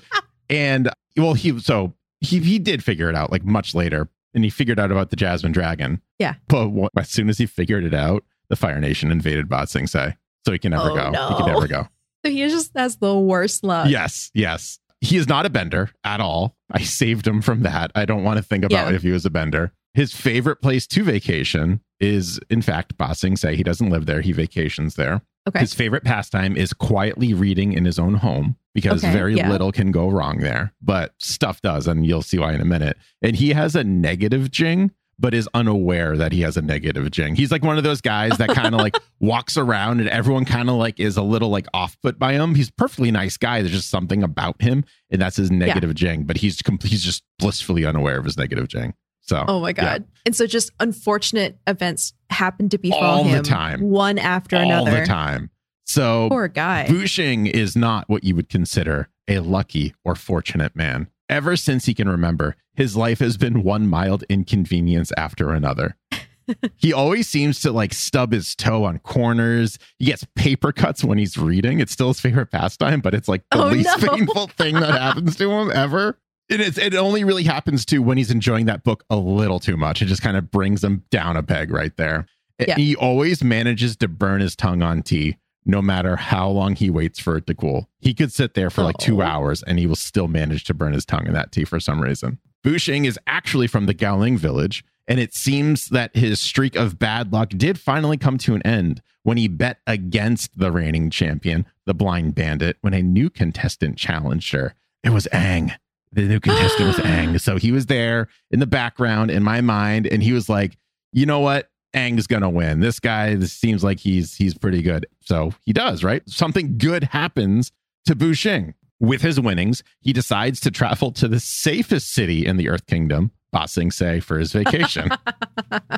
and 0.49 0.91
well, 1.17 1.35
he 1.35 1.59
so 1.61 1.93
he 2.21 2.39
he 2.41 2.59
did 2.59 2.83
figure 2.85 3.09
it 3.09 3.15
out 3.17 3.31
like 3.33 3.45
much 3.45 3.75
later, 3.75 4.09
and 4.35 4.45
he 4.45 4.51
figured 4.51 4.79
out 4.81 4.91
about 4.91 5.11
the 5.11 5.17
Jasmine 5.17 5.53
Dragon. 5.53 6.01
Yeah. 6.19 6.35
But 6.49 6.71
what, 6.71 6.93
as 6.97 7.09
soon 7.11 7.29
as 7.29 7.39
he 7.39 7.47
figured 7.47 7.85
it 7.85 7.95
out, 7.95 8.25
the 8.49 8.57
Fire 8.57 8.81
Nation 8.81 9.11
invaded 9.11 9.49
Ba 9.49 9.67
Sing 9.67 9.87
Se, 9.87 10.17
so 10.45 10.53
he 10.53 10.59
can 10.59 10.71
never 10.73 10.91
Oh, 10.91 10.95
go. 10.97 11.11
no. 11.11 11.29
He 11.29 11.35
can 11.37 11.47
never 11.47 11.67
go. 11.69 11.89
So 12.25 12.33
he 12.33 12.41
just 12.49 12.73
has 12.77 12.97
the 12.97 13.17
worst 13.17 13.63
luck. 13.63 13.89
yes, 13.89 14.33
yes. 14.35 14.81
He 15.01 15.17
is 15.17 15.29
not 15.29 15.47
a 15.47 15.51
bender 15.51 15.91
at 16.03 16.19
all. 16.21 16.57
I 16.73 16.81
saved 16.83 17.25
him 17.25 17.41
from 17.41 17.63
that. 17.63 17.93
I 17.95 18.05
don't 18.05 18.25
want 18.25 18.39
to 18.39 18.43
think 18.43 18.65
about 18.65 18.91
Yeah. 18.91 18.97
if 18.97 19.03
he 19.03 19.13
was 19.13 19.25
a 19.25 19.31
bender. 19.31 19.73
His 19.95 20.13
favorite 20.13 20.61
place 20.61 20.89
to 20.89 21.05
vacation 21.05 21.81
is, 22.01 22.41
in 22.51 22.63
fact, 22.63 22.97
Ba 22.99 23.15
Sing 23.15 23.37
Se. 23.37 23.55
He 23.55 23.63
doesn't 23.63 23.91
live 23.91 24.07
there. 24.07 24.23
He 24.23 24.33
vacations 24.33 24.97
there. 24.97 25.23
Okay. 25.49 25.61
His 25.61 25.75
favorite 25.75 26.05
pastime 26.05 26.57
is 26.57 26.73
quietly 26.73 27.33
reading 27.33 27.73
in 27.73 27.85
his 27.85 27.99
own 27.99 28.15
home 28.15 28.57
because 28.75 29.05
Okay, 29.05 29.13
very 29.13 29.37
yeah. 29.37 29.49
little 29.51 29.71
can 29.73 29.93
go 29.93 30.09
wrong 30.09 30.39
there, 30.39 30.73
but 30.83 31.15
stuff 31.19 31.63
does, 31.63 31.87
and 31.87 32.05
you'll 32.05 32.23
see 32.23 32.39
why 32.39 32.53
in 32.53 32.61
a 32.61 32.65
minute. 32.65 32.97
And 33.23 33.37
he 33.37 33.51
has 33.51 33.77
a 33.77 33.85
negative 33.85 34.51
jing, 34.51 34.91
but 35.19 35.33
is 35.35 35.49
unaware 35.55 36.17
that 36.17 36.33
he 36.33 36.43
has 36.43 36.57
a 36.57 36.63
negative 36.63 37.11
jing. 37.11 37.37
He's 37.37 37.51
like 37.51 37.63
one 37.63 37.79
of 37.79 37.85
those 37.85 38.01
guys 38.01 38.37
that 38.39 38.49
kind 38.55 38.75
of 38.75 38.81
like 38.81 38.97
walks 39.21 39.57
around 39.57 40.01
and 40.01 40.09
everyone 40.09 40.45
kind 40.45 40.69
of 40.69 40.75
like 40.77 40.99
is 41.01 41.17
a 41.17 41.23
little 41.23 41.49
like 41.49 41.67
off 41.73 41.97
put 42.03 42.19
by 42.19 42.33
him. 42.33 42.55
He's 42.55 42.69
a 42.69 42.73
perfectly 42.75 43.11
nice 43.11 43.37
guy. 43.37 43.63
There's 43.63 43.73
just 43.73 43.89
something 43.89 44.23
about 44.23 44.61
him, 44.61 44.85
and 45.11 45.23
that's 45.23 45.37
his 45.37 45.51
negative 45.51 45.95
jing, 45.95 46.25
but 46.25 46.37
he's 46.39 46.61
com- 46.61 46.79
he's 46.83 47.03
just 47.05 47.23
blissfully 47.39 47.87
unaware 47.87 48.19
of 48.19 48.25
his 48.25 48.37
negative 48.37 48.69
jing. 48.69 48.95
So 49.29 49.45
Oh 49.49 49.61
my 49.61 49.73
god! 49.73 50.05
And 50.25 50.35
so 50.37 50.47
just 50.47 50.71
unfortunate 50.81 51.59
events 51.67 52.13
happen 52.31 52.69
to 52.71 52.79
befall 52.79 53.03
All 53.03 53.25
the 53.25 53.43
time. 53.43 53.81
one 53.81 54.19
after 54.19 54.57
all 54.57 54.63
another. 54.63 54.91
All 54.91 54.97
the 55.01 55.07
time. 55.07 55.51
So 55.85 56.29
Poor 56.31 56.49
guy. 56.49 56.89
Bushing 56.89 57.47
is 57.47 57.77
not 57.77 58.09
what 58.09 58.25
you 58.25 58.35
would 58.37 58.49
consider 58.49 59.09
a 59.29 59.39
lucky 59.41 59.95
or 60.05 60.15
fortunate 60.15 60.75
man. 60.77 61.09
Ever 61.29 61.57
since 61.57 61.87
he 61.87 61.95
can 61.95 62.09
remember, 62.09 62.55
his 62.75 62.97
life 62.97 63.19
has 63.19 63.37
been 63.37 63.63
one 63.65 63.89
mild 63.89 64.23
inconvenience 64.29 65.11
after 65.17 65.53
another. 65.53 65.97
he 66.77 66.93
always 66.93 67.27
seems 67.29 67.61
to 67.61 67.73
like 67.73 67.93
stub 67.93 68.31
his 68.33 68.55
toe 68.55 68.85
on 68.85 69.01
corners. 69.01 69.79
He 69.99 70.05
gets 70.07 70.25
paper 70.37 70.71
cuts 70.71 71.03
when 71.03 71.19
he's 71.19 71.37
reading. 71.37 71.81
It's 71.81 71.91
still 71.93 72.09
his 72.09 72.21
favorite 72.21 72.53
pastime, 72.53 73.01
but 73.01 73.15
it's 73.15 73.29
like 73.29 73.43
the 73.51 73.65
Oh, 73.65 73.69
least 73.69 74.01
no. 74.03 74.09
painful 74.15 74.47
thing 74.49 74.75
that 74.77 75.01
happens 75.01 75.35
to 75.37 75.51
him 75.51 75.71
ever. 75.73 76.19
And 76.49 76.63
it's, 76.63 76.79
it 76.79 76.95
only 76.95 77.25
really 77.25 77.45
happens 77.45 77.85
to 77.87 77.99
when 77.99 78.19
he's 78.19 78.31
enjoying 78.31 78.67
that 78.67 78.85
book 78.85 79.05
a 79.11 79.17
little 79.17 79.59
too 79.59 79.77
much. 79.77 80.01
It 80.01 80.07
just 80.07 80.23
kind 80.23 80.37
of 80.37 80.51
brings 80.51 80.85
him 80.85 81.05
down 81.11 81.37
a 81.37 81.43
peg 81.43 81.71
right 81.71 81.97
there. 81.97 82.27
Yeah. 82.59 82.77
He 82.77 82.95
always 82.95 83.43
manages 83.43 83.97
to 83.97 84.09
burn 84.09 84.41
his 84.41 84.55
tongue 84.57 84.81
on 84.81 85.03
tea, 85.03 85.37
no 85.65 85.83
matter 85.83 86.17
how 86.17 86.49
long 86.49 86.77
he 86.77 86.89
waits 86.89 87.19
for 87.19 87.37
it 87.37 87.47
to 87.49 87.55
cool. 87.55 87.89
He 88.01 88.15
could 88.15 88.33
sit 88.33 88.55
there 88.55 88.71
for 88.71 88.83
like 88.83 88.97
two 88.99 89.23
oh. 89.23 89.27
hours 89.27 89.63
and 89.65 89.79
he 89.79 89.87
will 89.87 89.97
still 89.97 90.29
manage 90.29 90.65
to 90.65 90.75
burn 90.75 90.93
his 90.93 91.05
tongue 91.05 91.27
in 91.27 91.33
that 91.33 91.53
tea 91.53 91.65
for 91.65 91.81
some 91.81 92.01
reason. 92.01 92.39
Bushing 92.63 93.05
is 93.05 93.19
actually 93.27 93.67
from 93.67 93.87
the 93.87 93.95
Gaoling 93.95 94.39
village, 94.39 94.85
and 95.07 95.21
it 95.21 95.35
seems 95.35 95.87
that 95.89 96.17
his 96.17 96.41
streak 96.41 96.75
of 96.75 96.99
bad 96.99 97.33
luck 97.33 97.51
did 97.51 97.79
finally 97.79 98.17
come 98.17 98.39
to 98.39 98.55
an 98.55 98.63
end 98.63 99.03
when 99.23 99.37
he 99.37 99.49
bet 99.49 99.79
against 99.87 100.59
the 100.59 100.73
reigning 100.73 101.11
champion, 101.11 101.67
the 101.85 101.95
blind 101.95 102.35
bandit, 102.35 102.77
when 102.81 102.95
a 102.95 103.03
new 103.03 103.31
contestant 103.31 103.99
challenged 103.99 104.53
her. 104.53 104.75
It 105.05 105.11
was 105.11 105.29
Aang. 105.33 105.77
The 106.13 106.23
new 106.23 106.41
contestant 106.41 106.89
was 106.89 106.97
Aang. 106.97 107.41
So 107.41 107.57
he 107.57 107.73
was 107.73 107.87
there 107.87 108.29
in 108.51 108.61
the 108.61 108.67
background 108.67 109.31
in 109.31 109.43
my 109.43 109.61
mind, 109.61 110.07
and 110.07 110.23
he 110.23 110.33
was 110.33 110.49
like, 110.49 110.77
you 111.13 111.27
know 111.27 111.41
what? 111.41 111.71
Aang's 111.95 112.27
gonna 112.27 112.51
win. 112.51 112.81
This 112.81 113.01
guy 113.01 113.35
this 113.35 113.53
seems 113.53 113.83
like 113.83 113.99
he's 114.01 114.35
he's 114.35 114.57
pretty 114.57 114.83
good. 114.83 115.07
So 115.21 115.53
he 115.65 115.73
does, 115.73 116.05
right? 116.05 116.23
Something 116.29 116.79
good 116.79 117.05
happens 117.05 117.73
to 118.05 118.15
Bushing. 118.15 118.75
With 118.99 119.21
his 119.21 119.39
winnings, 119.39 119.83
he 120.01 120.15
decides 120.15 120.59
to 120.61 120.71
travel 120.71 121.13
to 121.13 121.29
the 121.29 121.41
safest 121.41 122.13
city 122.13 122.47
in 122.47 122.57
the 122.57 122.71
Earth 122.71 122.87
Kingdom, 122.87 123.31
Ba 123.53 123.69
Sing 123.69 123.91
Se, 123.91 124.21
for 124.21 124.39
his 124.39 124.53
vacation. 124.53 125.11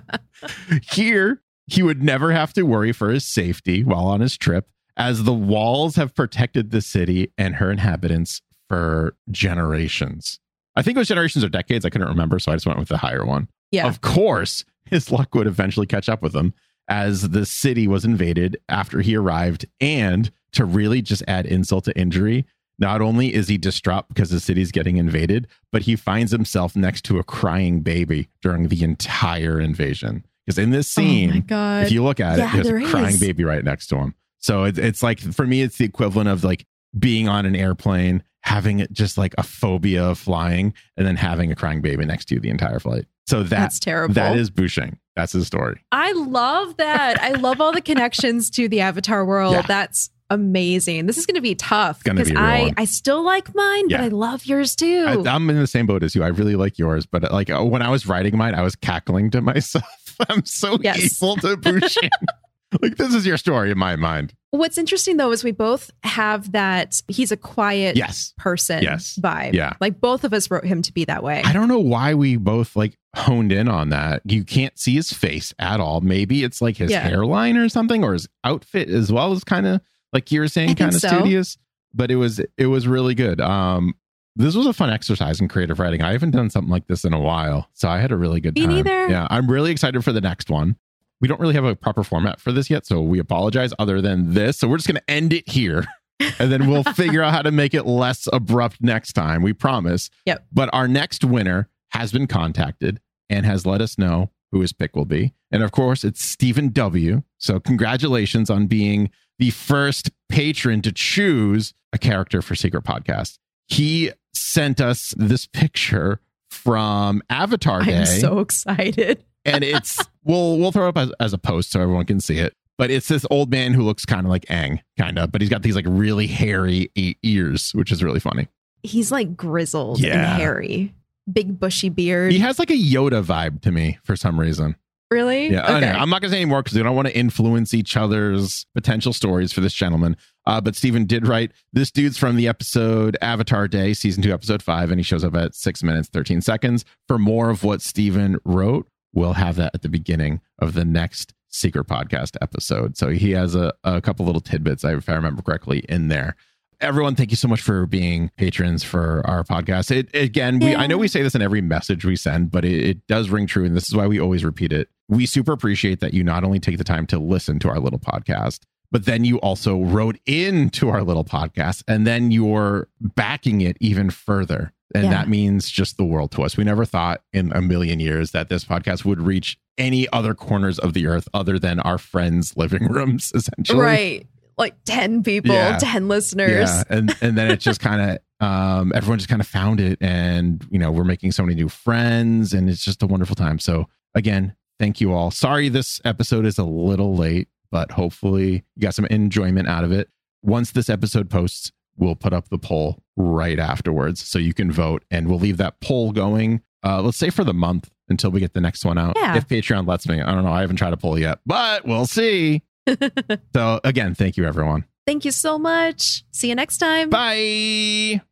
Here, 0.92 1.40
he 1.68 1.82
would 1.82 2.02
never 2.02 2.32
have 2.32 2.52
to 2.54 2.64
worry 2.64 2.90
for 2.90 3.10
his 3.10 3.24
safety 3.24 3.84
while 3.84 4.06
on 4.06 4.20
his 4.20 4.36
trip, 4.36 4.68
as 4.96 5.22
the 5.22 5.32
walls 5.32 5.94
have 5.94 6.14
protected 6.14 6.70
the 6.70 6.82
city 6.82 7.32
and 7.38 7.56
her 7.56 7.70
inhabitants 7.70 8.42
for 8.68 9.14
generations. 9.30 10.38
I 10.76 10.82
think 10.82 10.96
it 10.96 11.00
was 11.00 11.08
generations 11.08 11.44
or 11.44 11.48
decades. 11.48 11.84
I 11.84 11.90
couldn't 11.90 12.08
remember, 12.08 12.38
so 12.38 12.52
I 12.52 12.56
just 12.56 12.66
went 12.66 12.78
with 12.78 12.88
the 12.88 12.98
higher 12.98 13.25
one. 13.26 13.48
yeah. 13.72 13.87
Of 13.88 14.00
course, 14.00 14.64
his 14.84 15.10
luck 15.10 15.34
would 15.34 15.46
eventually 15.46 15.87
catch 15.87 16.08
up 16.08 16.22
with 16.22 16.34
him 16.34 16.54
as 16.88 17.30
the 17.30 17.44
city 17.44 17.87
was 17.88 18.04
invaded 18.04 18.58
after 18.68 19.00
he 19.00 19.16
arrived. 19.16 19.66
And 19.80 20.30
to 20.52 20.64
really 20.64 21.02
just 21.02 21.22
add 21.28 21.44
insult 21.46 21.84
to 21.84 21.98
injury, 21.98 22.46
not 22.78 23.02
only 23.02 23.34
is 23.34 23.48
he 23.48 23.58
distraught 23.58 24.06
because 24.08 24.30
the 24.30 24.40
city's 24.40 24.70
getting 24.70 24.96
invaded, 24.96 25.48
but 25.72 25.82
he 25.82 25.96
finds 25.96 26.30
himself 26.32 26.76
next 26.76 27.02
to 27.06 27.18
a 27.18 27.25
crying 27.25 27.80
baby 27.80 28.28
during 28.40 28.68
the 28.68 28.82
entire 28.84 29.60
invasion. 29.60 30.25
Because 30.46 30.58
in 30.58 30.70
this 30.70 30.96
oh 30.96 31.02
scene, 31.02 31.42
god. 31.46 31.84
if 31.87 31.92
you 31.92 32.02
look 32.02 32.20
at 32.20 32.38
Yeah, 32.38 32.50
it, 32.50 32.52
there's 32.54 32.66
there 32.68 32.78
a 32.78 32.84
crying 32.88 33.14
is. 33.14 33.20
baby 33.20 33.44
right 33.44 33.64
next 33.64 33.88
to 33.88 33.96
him. 33.96 34.14
So 34.38 34.64
it's 34.64 34.78
it's 34.78 35.02
like 35.02 35.18
for 35.18 35.44
me, 35.46 35.60
it's 35.62 35.76
the 35.76 35.84
equivalent 35.84 36.28
of 36.30 36.44
like 36.44 36.64
being 36.98 37.28
on 37.28 37.44
an 37.44 37.54
airplane, 37.56 38.22
having 38.42 38.78
it 38.80 38.92
just 38.92 39.18
like 39.18 39.35
a 39.38 39.42
phobia 39.42 40.04
of 40.04 40.18
flying, 40.18 40.73
and 40.97 41.07
then 41.07 41.16
having 41.16 41.50
a 41.52 41.54
crying 41.57 41.80
baby 41.80 42.04
next 42.04 42.26
to 42.26 42.35
you 42.35 42.40
the 42.40 42.50
entire 42.50 42.78
flight. 42.78 43.07
So 43.26 43.42
that 43.42 43.50
That's 43.50 43.78
terrible. 43.80 44.14
that 44.14 44.37
is 44.37 44.50
Bushing. 44.50 44.99
That's 45.16 45.33
his 45.33 45.47
story. 45.47 45.80
I 45.92 46.12
love 46.12 46.76
that. 46.78 47.21
I 47.21 47.33
love 47.33 47.61
all 47.61 47.73
the 47.73 47.83
connections 47.83 48.49
to 48.50 48.68
the 48.68 48.80
Avatar 48.80 49.25
world. 49.25 49.54
Yeah. 49.54 49.62
That's 49.62 50.11
amazing. 50.30 51.07
This 51.07 51.18
is 51.18 51.26
going 51.26 51.35
to 51.35 51.40
be 51.42 51.54
tough 51.54 52.02
because 52.04 52.30
be 52.30 52.37
I 52.37 52.61
one. 52.62 52.75
I 52.78 52.85
still 52.85 53.23
like 53.23 53.54
mine, 53.54 53.88
Yeah. 53.90 53.99
but 53.99 54.04
I 54.04 54.09
love 54.09 54.47
yours 54.47 54.76
too. 54.76 55.04
I, 55.07 55.35
I'm 55.35 55.49
in 55.50 55.59
the 55.59 55.66
same 55.66 55.87
boat 55.87 56.02
as 56.02 56.14
you. 56.14 56.23
I 56.23 56.28
really 56.28 56.54
like 56.57 56.78
yours, 56.78 57.04
but 57.07 57.30
like 57.33 57.50
uh, 57.50 57.62
when 57.64 57.83
I 57.83 57.90
was 57.90 58.07
writing 58.07 58.37
mine, 58.37 58.54
I 58.54 58.62
was 58.62 58.76
cackling 58.76 59.30
to 59.33 59.40
myself. 59.42 59.85
I'm 60.28 60.45
so 60.45 60.78
Yes. 60.80 60.99
equal 61.16 61.37
to 61.37 61.57
Bushing. 61.57 62.11
like 62.82 62.96
this 62.96 63.14
is 63.14 63.26
your 63.26 63.37
story 63.37 63.70
in 63.70 63.78
my 63.78 63.96
mind. 63.96 64.34
What's 64.50 64.78
interesting 64.78 65.16
though 65.18 65.30
is 65.32 65.44
we 65.44 65.52
both 65.52 65.90
have 66.02 66.52
that 66.52 67.00
he's 67.08 67.30
a 67.32 67.37
quiet 67.37 67.96
Yes. 67.96 68.32
person 68.38 68.82
Yes. 68.82 69.18
vibe. 69.22 69.52
Yeah. 69.54 69.75
Like 69.80 70.00
both 70.00 70.25
of 70.25 70.32
us 70.32 70.50
wrote 70.50 70.64
him 70.64 70.80
to 70.82 70.92
be 70.92 71.04
that 71.06 71.22
way. 71.22 71.42
I 71.44 71.52
don't 71.52 71.68
know 71.68 71.78
why 71.78 72.14
we 72.14 72.37
both 72.37 72.75
like 72.76 72.96
honed 73.16 73.52
in 73.52 73.68
on 73.68 73.90
that. 73.90 74.22
You 74.25 74.44
can't 74.44 74.78
see 74.78 74.94
his 74.94 75.12
face 75.12 75.52
at 75.58 75.80
all. 75.80 76.00
Maybe 76.00 76.44
it's 76.44 76.62
like 76.62 76.76
his 76.76 76.90
Yeah. 76.90 77.00
hairline 77.00 77.56
or 77.56 77.68
something, 77.68 78.02
or 78.04 78.12
his 78.14 78.28
outfit 78.44 78.88
as 78.88 79.12
well 79.12 79.32
as 79.32 79.44
kind 79.44 79.66
of 79.66 79.80
like 80.12 80.32
you 80.32 80.40
were 80.40 80.48
saying, 80.48 80.75
kind 80.76 80.94
of 80.94 81.00
so. 81.00 81.08
studious. 81.08 81.58
But 81.94 82.10
it 82.10 82.16
was 82.16 82.40
it 82.58 82.66
was 82.66 82.87
really 82.88 83.14
good. 83.14 83.40
Um, 83.40 83.94
this 84.37 84.54
was 84.54 84.66
a 84.66 84.72
fun 84.72 84.90
exercise 84.90 85.40
in 85.40 85.48
creative 85.48 85.78
writing. 85.78 86.00
I 86.02 86.12
haven't 86.12 86.30
done 86.30 86.48
something 86.48 86.70
like 86.70 86.87
this 86.87 87.04
in 87.04 87.12
a 87.12 87.18
while, 87.20 87.68
so 87.72 87.88
I 87.88 87.98
had 87.98 88.12
a 88.12 88.16
really 88.16 88.40
good 88.40 88.54
Me 88.54 88.66
time. 88.66 88.75
neither. 88.76 89.08
Yeah, 89.08 89.26
I'm 89.30 89.50
really 89.50 89.72
excited 89.72 90.02
for 90.04 90.12
the 90.12 90.20
next 90.20 90.48
one. 90.48 90.76
We 91.20 91.28
don't 91.28 91.40
really 91.40 91.54
have 91.54 91.64
a 91.64 91.75
proper 91.75 92.04
format 92.04 92.40
for 92.40 92.52
this 92.52 92.70
yet, 92.70 92.87
so 92.87 93.00
we 93.00 93.18
apologize. 93.18 93.72
Other 93.78 94.00
than 94.00 94.34
this, 94.34 94.58
so 94.58 94.68
we're 94.68 94.76
just 94.76 94.88
going 94.88 95.00
to 95.00 95.10
end 95.10 95.32
it 95.32 95.48
here, 95.48 95.84
and 96.38 96.52
then 96.52 96.70
we'll 96.70 96.84
figure 96.84 97.22
out 97.22 97.32
how 97.32 97.42
to 97.42 97.50
make 97.50 97.75
it 97.75 97.84
less 97.87 98.28
abrupt 98.32 98.78
next 98.80 99.14
time. 99.14 99.42
We 99.42 99.52
promise. 99.52 100.10
Yep. 100.26 100.46
But 100.52 100.70
our 100.72 100.87
next 100.88 101.25
winner 101.25 101.68
has 101.90 102.12
been 102.12 102.26
contacted 102.26 103.00
and 103.30 103.44
has 103.46 103.66
let 103.66 103.80
us 103.80 103.98
know 103.98 104.30
who 104.52 104.60
his 104.60 104.72
pick 104.72 104.94
will 104.96 105.04
be. 105.04 105.34
And 105.50 105.62
of 105.62 105.72
course, 105.72 106.04
it's 106.04 106.22
Stephen 106.22 106.68
W. 106.70 107.22
So 107.38 107.60
congratulations 107.60 108.50
on 108.50 108.66
being 108.66 109.10
the 109.38 109.50
first 109.50 110.10
patron 110.28 110.82
to 110.82 110.92
choose 110.92 111.75
a 111.92 111.98
character 111.98 112.42
for 112.42 112.54
Secret 112.54 112.84
Podcast. 112.84 113.38
He 113.66 114.10
sent 114.34 114.80
us 114.80 115.14
this 115.16 115.46
picture 115.46 116.20
from 116.50 117.22
Avatar 117.30 117.82
Day 117.82 117.98
I'm 118.00 118.06
so 118.06 118.38
excited. 118.40 119.25
and 119.44 119.62
it's 119.62 119.98
we'll 120.28 120.58
we'll 120.58 120.70
throw 120.70 120.87
it 120.87 120.88
up 120.90 120.99
as, 120.99 121.12
as 121.18 121.32
a 121.32 121.38
post 121.38 121.73
so 121.73 121.80
everyone 121.80 122.04
can 122.06 122.20
see 122.20 122.38
it. 122.38 122.54
But 122.76 122.92
it's 122.92 123.08
this 123.08 123.26
old 123.28 123.50
man 123.50 123.73
who 123.75 123.82
looks 123.82 124.04
kind 124.04 124.25
of 124.25 124.30
like 124.30 124.44
Aang, 124.47 124.78
kind 124.97 125.18
of, 125.18 125.32
but 125.32 125.40
he's 125.40 125.50
got 125.50 125.62
these 125.62 125.75
like 125.75 125.87
really 125.88 126.28
hairy 126.28 126.92
ears, 127.25 127.73
which 127.75 127.90
is 127.90 128.04
really 128.04 128.20
funny. 128.20 128.47
He's 128.85 129.11
like 129.11 129.37
grizzled 129.37 129.99
Yeah. 130.00 130.12
and 130.35 130.40
hairy. 130.40 130.94
Big 131.30 131.58
bushy 131.58 131.88
beard. 131.88 132.30
He 132.30 132.38
has 132.38 132.58
like 132.61 132.70
a 132.70 132.75
Yoda 132.78 133.23
vibe 133.25 133.62
to 133.62 133.73
me 133.73 133.99
for 134.04 134.14
some 134.14 134.38
reason. 134.38 134.76
really? 135.11 135.49
Yeah, 135.50 135.76
Okay. 135.76 135.88
I'm 135.90 136.08
not 136.11 136.20
gonna 136.23 136.30
say 136.32 136.37
anymore 136.40 136.62
because 136.62 136.76
we 136.76 136.82
don't 136.85 136.94
want 136.94 137.08
to 137.08 137.16
influence 137.18 137.75
each 137.75 137.97
other's 137.97 138.64
potential 138.75 139.12
stories 139.12 139.52
for 139.52 139.61
this 139.61 139.73
gentleman. 139.73 140.16
Uh, 140.47 140.61
but 140.61 140.76
Steven 140.76 141.04
did 141.06 141.26
write 141.26 141.50
this 141.73 141.90
dude's 141.90 142.16
from 142.16 142.37
the 142.37 142.47
episode 142.47 143.16
Avatar 143.20 143.66
Day, 143.68 143.92
season 143.94 144.23
two, 144.23 144.32
episode 144.32 144.62
five, 144.62 144.90
and 144.90 144.99
he 145.00 145.02
shows 145.02 145.25
up 145.25 145.35
at 145.35 145.54
six 145.54 145.82
minutes, 145.82 146.08
13 146.08 146.40
seconds. 146.42 146.85
For 147.08 147.18
more 147.18 147.50
of 147.50 147.64
what 147.64 147.82
Steven 147.82 148.38
wrote, 148.44 148.87
we'll 149.12 149.34
have 149.34 149.56
that 149.56 149.74
at 149.74 149.82
the 149.82 149.88
beginning 149.88 150.40
of 150.58 150.74
the 150.74 150.84
next 150.84 151.34
secret 151.48 151.86
podcast 151.86 152.36
episode. 152.40 152.96
So 152.96 153.08
he 153.10 153.32
has 153.32 153.54
a, 153.54 153.72
a 153.84 154.00
couple 154.00 154.26
little 154.26 154.40
tidbits, 154.40 154.84
if 154.84 155.08
I 155.08 155.14
remember 155.14 155.42
correctly, 155.42 155.84
in 155.88 156.08
there. 156.08 156.36
Everyone, 156.80 157.16
thank 157.16 157.32
you 157.32 157.36
so 157.36 157.48
much 157.48 157.60
for 157.60 157.86
being 157.86 158.30
patrons 158.36 158.84
for 158.84 159.26
our 159.26 159.42
podcast. 159.42 159.90
It 159.90 160.14
again, 160.14 160.60
we 160.60 160.76
I 160.76 160.86
know 160.86 160.96
we 160.96 161.08
say 161.08 161.22
this 161.22 161.34
in 161.34 161.42
every 161.42 161.60
message 161.60 162.04
we 162.04 162.14
send, 162.14 162.52
but 162.52 162.64
it, 162.64 162.84
it 162.84 163.06
does 163.08 163.30
ring 163.30 163.48
true, 163.48 163.64
and 163.64 163.76
this 163.76 163.88
is 163.88 163.96
why 163.96 164.06
we 164.06 164.20
always 164.20 164.44
repeat 164.44 164.72
it. 164.72 164.88
We 165.08 165.26
super 165.26 165.52
appreciate 165.52 165.98
that 166.00 166.14
you 166.14 166.22
not 166.22 166.44
only 166.44 166.60
take 166.60 166.78
the 166.78 166.84
time 166.84 167.06
to 167.08 167.18
listen 167.18 167.58
to 167.60 167.68
our 167.68 167.80
little 167.80 167.98
podcast, 167.98 168.60
but 168.92 169.06
then 169.06 169.24
you 169.24 169.38
also 169.40 169.82
wrote 169.82 170.18
into 170.24 170.88
our 170.88 171.02
little 171.02 171.24
podcast, 171.24 171.82
and 171.88 172.06
then 172.06 172.30
you're 172.30 172.88
backing 173.00 173.60
it 173.60 173.76
even 173.80 174.10
further. 174.10 174.72
And 174.95 175.04
Yeah. 175.04 175.11
that 175.11 175.28
means 175.28 175.71
just 175.71 175.97
the 175.99 176.04
world 176.04 176.30
to 176.33 176.42
us. 176.42 176.57
We 176.57 176.64
never 176.64 176.85
thought 176.85 177.23
in 177.33 177.52
a 177.52 177.61
million 177.61 178.00
years 178.00 178.30
that 178.30 178.49
this 178.49 178.64
podcast 178.64 179.04
would 179.04 179.21
reach 179.21 179.59
any 179.76 180.09
other 180.12 180.35
corners 180.35 180.78
of 180.78 180.92
the 180.95 181.07
earth 181.07 181.28
other 181.35 181.59
than 181.59 181.78
our 181.80 181.99
friends' 181.99 182.57
living 182.57 182.87
rooms, 182.90 183.30
essentially. 183.35 183.78
Right. 183.80 184.26
Like 184.57 184.75
10 184.87 185.23
people, 185.23 185.54
Yeah. 185.54 185.76
10 185.78 186.09
listeners. 186.09 186.68
Yeah, 186.71 186.83
and 186.90 187.14
and 187.21 187.38
then 187.38 187.50
it 187.50 187.61
just 187.61 187.80
kind 187.80 188.00
of 188.00 188.18
um, 188.47 188.92
everyone 188.95 189.18
just 189.18 189.28
kind 189.28 189.40
of 189.40 189.47
found 189.47 189.78
it, 189.80 189.99
and 190.00 190.66
you 190.71 190.78
know 190.78 190.90
we're 190.90 191.04
making 191.04 191.33
so 191.33 191.42
many 191.45 191.54
new 191.54 191.68
friends, 191.68 192.52
and 192.52 192.68
it's 192.71 192.85
just 192.85 193.02
a 193.02 193.07
wonderful 193.07 193.37
time. 193.37 193.59
So 193.61 193.88
again, 194.16 194.54
thank 194.80 195.00
you 195.00 195.12
all. 195.12 195.30
Sorry 195.30 195.68
this 195.68 196.00
episode 196.04 196.45
is 196.47 196.59
a 196.59 196.64
little 196.64 197.14
late, 197.14 197.49
but 197.71 197.92
hopefully 197.92 198.64
you 198.75 198.80
got 198.83 198.95
some 198.95 199.04
enjoyment 199.07 199.68
out 199.68 199.85
of 199.85 199.92
it. 199.92 200.09
Once 200.42 200.73
this 200.73 200.88
episode 200.90 201.30
posts, 201.30 201.71
we'll 201.97 202.16
put 202.16 202.33
up 202.33 202.49
the 202.49 202.59
poll 202.59 202.99
right 203.18 203.58
afterwards, 203.58 204.26
so 204.26 204.38
you 204.38 204.54
can 204.54 204.72
vote, 204.72 205.04
and 205.10 205.28
we'll 205.28 205.38
leave 205.38 205.58
that 205.58 205.80
poll 205.80 206.12
going. 206.12 206.62
Uh, 206.84 207.02
let's 207.02 207.18
say 207.18 207.28
for 207.28 207.44
the 207.44 207.52
month 207.52 207.90
until 208.08 208.30
we 208.30 208.40
get 208.40 208.54
the 208.54 208.60
next 208.60 208.84
one 208.84 208.96
out. 208.96 209.14
Yeah. 209.16 209.37
If 209.37 209.48
Patreon 209.48 209.87
lets 209.87 210.08
me, 210.08 210.22
I 210.22 210.32
don't 210.32 210.44
know. 210.44 210.52
I 210.52 210.60
haven't 210.60 210.76
tried 210.76 210.92
a 210.92 210.96
poll 210.96 211.18
yet, 211.18 211.40
but 211.44 211.84
we'll 211.84 212.06
see. 212.06 212.62
so 213.54 213.80
again, 213.84 214.14
thank 214.14 214.37
you 214.37 214.44
everyone. 214.44 214.84
Thank 215.06 215.25
you 215.25 215.32
so 215.32 215.58
much. 215.58 216.25
See 216.32 216.48
you 216.48 216.54
next 216.54 216.78
time. 216.78 217.10
Bye. 217.10 218.22